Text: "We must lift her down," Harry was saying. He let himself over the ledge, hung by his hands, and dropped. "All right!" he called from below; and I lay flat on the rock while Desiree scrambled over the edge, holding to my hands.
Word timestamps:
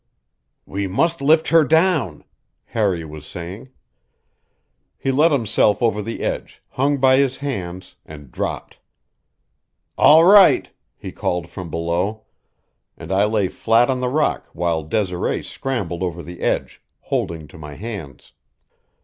"We 0.65 0.87
must 0.87 1.21
lift 1.21 1.49
her 1.49 1.63
down," 1.63 2.23
Harry 2.65 3.05
was 3.05 3.23
saying. 3.23 3.69
He 4.97 5.11
let 5.11 5.31
himself 5.31 5.83
over 5.83 6.01
the 6.01 6.17
ledge, 6.17 6.63
hung 6.69 6.97
by 6.97 7.17
his 7.17 7.37
hands, 7.37 7.93
and 8.03 8.31
dropped. 8.31 8.79
"All 9.99 10.23
right!" 10.23 10.71
he 10.97 11.11
called 11.11 11.49
from 11.49 11.69
below; 11.69 12.23
and 12.97 13.11
I 13.11 13.25
lay 13.25 13.47
flat 13.47 13.91
on 13.91 13.99
the 13.99 14.09
rock 14.09 14.47
while 14.53 14.81
Desiree 14.81 15.43
scrambled 15.43 16.01
over 16.01 16.23
the 16.23 16.39
edge, 16.41 16.81
holding 17.01 17.47
to 17.49 17.59
my 17.59 17.75
hands. 17.75 18.33